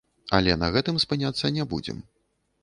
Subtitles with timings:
[0.37, 2.01] Але на гэтым спыняцца не будзем.